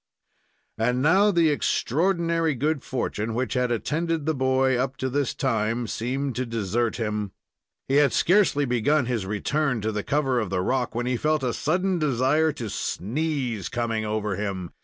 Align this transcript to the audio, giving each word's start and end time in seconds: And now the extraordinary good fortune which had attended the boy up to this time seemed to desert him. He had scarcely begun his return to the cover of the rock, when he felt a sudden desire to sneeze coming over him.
And 0.79 1.03
now 1.03 1.29
the 1.29 1.49
extraordinary 1.51 2.55
good 2.55 2.81
fortune 2.83 3.35
which 3.35 3.53
had 3.53 3.71
attended 3.71 4.25
the 4.25 4.33
boy 4.33 4.75
up 4.75 4.97
to 4.97 5.11
this 5.11 5.35
time 5.35 5.85
seemed 5.85 6.35
to 6.37 6.45
desert 6.47 6.95
him. 6.95 7.33
He 7.87 7.97
had 7.97 8.11
scarcely 8.11 8.65
begun 8.65 9.05
his 9.05 9.27
return 9.27 9.79
to 9.81 9.91
the 9.91 10.01
cover 10.01 10.39
of 10.39 10.49
the 10.49 10.61
rock, 10.61 10.95
when 10.95 11.05
he 11.05 11.17
felt 11.17 11.43
a 11.43 11.53
sudden 11.53 11.99
desire 11.99 12.51
to 12.53 12.67
sneeze 12.67 13.69
coming 13.69 14.03
over 14.03 14.37
him. 14.37 14.71